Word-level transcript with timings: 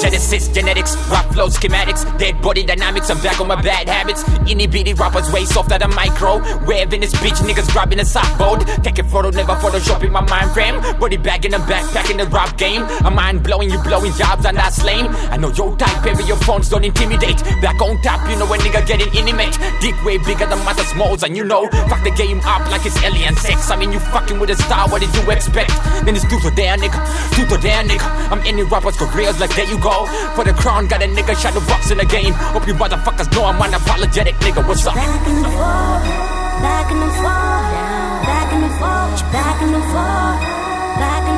Genesis, 0.00 0.48
genetics, 0.48 0.96
rap 1.10 1.26
flow 1.32 1.48
schematics, 1.48 2.02
dead 2.18 2.40
body 2.40 2.64
dynamics. 2.64 3.10
I'm 3.10 3.20
back 3.22 3.40
on 3.40 3.48
my 3.48 3.60
bad 3.60 3.88
habits. 3.88 4.22
Inny 4.48 4.66
bitty 4.66 4.94
rappers 4.94 5.30
way 5.32 5.44
softer 5.44 5.78
than 5.78 5.94
micro. 5.94 6.38
Wave 6.64 6.92
in 6.92 7.00
this 7.00 7.14
bitch, 7.14 7.38
niggas 7.46 7.70
grabbing 7.72 8.00
a 8.00 8.04
softboard. 8.04 8.64
Taking 8.82 9.08
photo, 9.08 9.30
never 9.30 9.54
Photoshop 9.54 10.04
in 10.04 10.12
my 10.12 10.20
mind 10.20 10.50
frame. 10.52 10.80
Body 11.00 11.16
bag 11.16 11.44
in 11.44 11.52
the 11.52 11.58
backpack 11.58 12.10
in 12.10 12.16
the 12.16 12.26
rap 12.26 12.56
game. 12.56 12.82
I'm 13.04 13.14
mind 13.14 13.42
blowing, 13.42 13.70
you 13.70 13.78
blowing 13.82 14.12
jobs, 14.12 14.46
I'm 14.46 14.54
not 14.54 14.72
slain. 14.72 15.06
I 15.32 15.36
know 15.36 15.50
your 15.50 15.76
type, 15.76 16.04
baby, 16.04 16.24
your 16.24 16.36
phones 16.38 16.68
don't 16.68 16.84
intimidate. 16.84 17.42
Back 17.60 17.80
on 17.80 18.00
top, 18.02 18.28
you 18.30 18.38
know 18.38 18.46
when 18.46 18.60
nigga 18.60 18.86
getting 18.86 19.12
intimate. 19.14 19.58
Dick 19.80 19.96
way 20.04 20.18
bigger 20.18 20.46
than 20.46 20.62
mother 20.64 20.84
smalls, 20.84 21.22
and 21.22 21.36
you 21.36 21.44
know, 21.44 21.66
fuck 21.90 22.02
the 22.04 22.12
game 22.12 22.40
up 22.44 22.62
like 22.70 22.86
it's 22.86 23.02
alien 23.02 23.34
sex. 23.36 23.70
I 23.70 23.76
mean, 23.76 23.92
you 23.92 24.00
fucking 24.00 24.38
with 24.38 24.50
a 24.50 24.56
star, 24.56 24.88
what 24.88 25.00
did 25.00 25.14
you 25.14 25.30
expect? 25.30 25.70
Then 26.04 26.14
it's 26.14 26.24
truth 26.28 26.44
or 26.44 26.54
dare, 26.54 26.76
nigga. 26.76 26.98
Truth 27.34 27.52
or 27.52 27.58
dare, 27.58 27.82
nigga. 27.82 28.06
I'm 28.30 28.40
any 28.46 28.62
rapper's 28.62 28.96
careers 28.96 29.40
like 29.40 29.54
that 29.56 29.68
you 29.68 29.77
go. 29.80 30.06
For 30.34 30.44
the 30.44 30.52
crown, 30.52 30.86
got 30.88 31.02
a 31.02 31.06
nigga 31.06 31.34
shadow 31.36 31.60
box 31.60 31.90
in 31.90 31.98
the 31.98 32.04
game. 32.04 32.34
Hope 32.34 32.66
you 32.66 32.74
motherfuckers 32.74 33.30
know 33.34 33.44
I'm 33.44 33.60
unapologetic, 33.60 34.34
nigga. 34.44 34.66
What's 34.66 34.86
up? 34.86 34.94
Back 34.94 35.26
and 35.28 35.44
forth, 35.44 36.04
back 36.62 36.90
and 36.90 37.12
forth, 37.18 37.70
back 38.28 38.52
and 38.52 38.70
forth, 38.78 39.32
back 39.32 39.62
and 39.62 39.72
forth, 39.72 40.40
back 40.98 41.22
and 41.22 41.28
forth, 41.28 41.37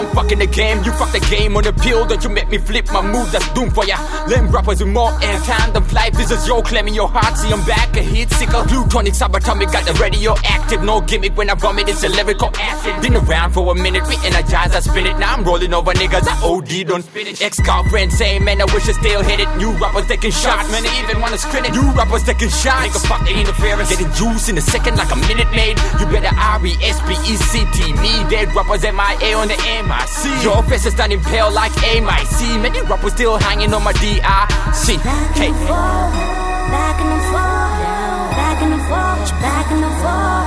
I'm 0.00 0.08
fucking 0.14 0.38
the 0.38 0.46
game, 0.46 0.82
you 0.82 0.92
fuck 0.92 1.12
the 1.12 1.20
game 1.28 1.54
on 1.58 1.62
the 1.62 1.74
pill 1.74 2.06
that 2.06 2.24
you 2.24 2.30
make 2.30 2.48
me 2.48 2.56
flip 2.56 2.86
my 2.90 3.02
mood, 3.02 3.28
that's 3.28 3.46
doom 3.52 3.68
for 3.68 3.84
ya. 3.84 4.00
Lame 4.28 4.48
rappers 4.48 4.80
with 4.80 4.88
more 4.88 5.10
airtime 5.20 5.74
than 5.74 5.84
fly 5.84 6.08
visitors, 6.08 6.48
yo, 6.48 6.62
claiming 6.62 6.94
your 6.94 7.06
heart, 7.06 7.36
see 7.36 7.52
I'm 7.52 7.60
back, 7.66 7.94
a 7.98 8.00
hit 8.00 8.30
sicker. 8.30 8.64
Plutonic 8.64 9.12
subatomic, 9.12 9.70
got 9.70 9.84
the 9.84 9.92
radio 10.00 10.34
active, 10.44 10.82
no 10.82 11.02
gimmick 11.02 11.36
when 11.36 11.50
I 11.50 11.54
vomit, 11.54 11.90
it's 11.90 12.02
a 12.02 12.08
lyrical 12.08 12.50
acid. 12.56 12.96
Been 13.02 13.14
around 13.14 13.52
for 13.52 13.70
a 13.70 13.74
minute, 13.74 14.02
re 14.08 14.16
energized, 14.24 14.74
I 14.74 14.80
spin 14.80 15.04
it, 15.04 15.18
now 15.18 15.34
I'm 15.34 15.44
rolling 15.44 15.74
over 15.74 15.92
niggas, 15.92 16.24
I 16.24 16.48
OD, 16.48 16.88
don't 16.88 17.02
spin 17.02 17.26
it. 17.26 17.42
Ex-girlfriend 17.42 18.10
saying, 18.10 18.42
man, 18.42 18.62
I 18.62 18.64
wish 18.72 18.88
I 18.88 18.92
still 18.92 19.22
hit 19.22 19.40
it. 19.40 19.48
New 19.58 19.72
rappers 19.72 20.06
taking 20.06 20.32
shots, 20.32 20.70
man, 20.72 20.82
they 20.82 20.98
even 21.04 21.20
wanna 21.20 21.36
screen 21.36 21.66
it. 21.66 21.72
New 21.72 21.92
rappers 21.92 22.24
taking 22.24 22.48
shots, 22.48 22.88
nigga, 22.88 23.06
fuck 23.06 23.20
the 23.28 23.38
interference. 23.38 23.90
Getting 23.90 24.10
juice 24.14 24.48
in 24.48 24.56
a 24.56 24.62
second 24.62 24.96
like 24.96 25.12
a 25.12 25.16
minute 25.28 25.50
made. 25.52 25.76
You 26.00 26.06
better 26.06 26.32
R-E-S-P-E-C-T, 26.34 27.92
me, 28.00 28.12
dead 28.30 28.48
rappers, 28.56 28.82
M-I-A 28.82 29.34
on 29.34 29.48
the 29.48 29.60
M-I-C. 29.90 30.42
Your 30.44 30.62
face 30.70 30.86
is 30.86 30.92
standing 30.94 31.20
pale 31.20 31.50
like 31.50 31.72
a 31.82 31.96
M-I-C. 31.98 32.58
Many 32.58 32.80
rappers 32.82 33.12
still 33.12 33.36
hanging 33.36 33.74
on 33.74 33.82
my 33.82 33.92
D-I-C. 33.94 34.96
Back 34.98 35.36
Hey. 35.36 35.48
and 35.50 35.56
forth, 35.66 36.14
back 36.70 36.98
and 37.02 37.22
forth, 37.30 38.30
back 38.38 38.58
and 38.62 38.76
forth, 38.86 39.30
back 39.42 39.66
and 39.74 39.86
forth, 40.00 40.39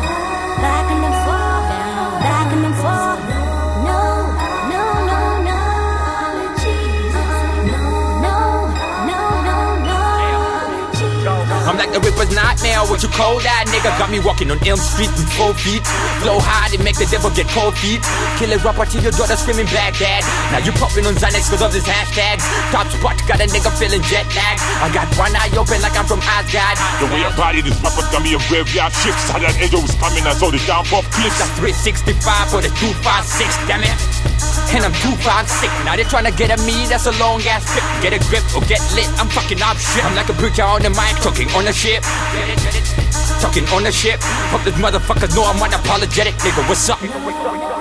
I'm 11.74 11.82
like 11.82 11.90
the 11.90 12.06
Ripper's 12.06 12.30
nightmare, 12.30 12.86
what 12.86 13.02
you 13.02 13.10
cold 13.10 13.42
that 13.42 13.66
nigga? 13.66 13.90
Got 13.98 14.14
me 14.14 14.22
walking 14.22 14.46
on 14.54 14.62
Elm 14.62 14.78
Street 14.78 15.10
with 15.18 15.26
four 15.34 15.58
feet. 15.58 15.82
Flow 16.22 16.38
hard, 16.38 16.70
and 16.70 16.86
make 16.86 17.02
the 17.02 17.10
devil 17.10 17.34
get 17.34 17.50
cold 17.50 17.74
feet. 17.82 18.06
Kill 18.38 18.54
a 18.54 18.62
rapper 18.62 18.86
till 18.86 19.02
your 19.02 19.10
daughter 19.10 19.34
screaming 19.34 19.66
Baghdad. 19.74 20.22
Now 20.54 20.62
you 20.62 20.70
popping 20.78 21.10
on 21.10 21.18
Xanax 21.18 21.50
cause 21.50 21.66
of 21.66 21.74
this 21.74 21.82
hashtag. 21.82 22.46
Top 22.70 22.86
spot, 22.94 23.18
got 23.26 23.42
a 23.42 23.50
nigga 23.50 23.74
feeling 23.74 24.06
jet 24.06 24.30
lag. 24.38 24.62
I 24.86 24.94
got 24.94 25.10
one 25.18 25.34
eye 25.34 25.50
open 25.58 25.82
like 25.82 25.98
I'm 25.98 26.06
from 26.06 26.22
Asgard. 26.22 26.78
The 27.02 27.10
way 27.10 27.26
I 27.26 27.34
body 27.34 27.66
this 27.66 27.74
rapper 27.82 28.06
got 28.14 28.22
me 28.22 28.38
a 28.38 28.42
graveyard 28.46 28.94
shift. 28.94 29.18
Saw 29.26 29.42
that 29.42 29.58
angel 29.58 29.82
was 29.82 29.98
coming, 29.98 30.22
I 30.30 30.38
saw 30.38 30.54
the 30.54 30.62
down 30.70 30.86
pop 30.86 31.10
clips. 31.10 31.42
That's 31.42 31.58
365 31.58 32.54
for 32.54 32.62
the 32.62 32.70
256, 32.78 33.50
damn 33.66 33.82
it. 33.82 33.98
And 34.72 34.86
I'm 34.86 34.96
256. 35.04 35.68
Now 35.86 35.96
they 35.96 36.04
tryna 36.08 36.36
get 36.38 36.50
at 36.50 36.60
me, 36.64 36.88
that's 36.88 37.06
a 37.06 37.14
long 37.20 37.42
ass 37.44 37.68
trip. 37.68 37.84
Get 38.02 38.14
a 38.14 38.22
grip 38.30 38.44
or 38.56 38.62
get 38.66 38.80
lit, 38.96 39.10
I'm 39.20 39.28
fucking 39.28 39.62
up 39.62 39.78
shit. 39.78 40.04
I'm 40.06 40.16
like 40.16 40.30
a 40.30 40.34
preacher 40.34 40.64
on 40.64 40.82
the 40.82 40.90
mic, 40.90 41.20
talking 41.20 41.50
on 41.52 41.66
the 41.66 41.74
ship. 41.74 42.04
Talking 43.42 43.68
on 43.76 43.84
the 43.84 43.92
ship. 43.92 44.22
Hope 44.50 44.64
these 44.64 44.74
motherfuckers 44.80 45.36
know 45.36 45.44
I'm 45.44 45.60
unapologetic, 45.60 46.34
nigga. 46.40 46.64
What's 46.70 46.90
up? 46.90 47.73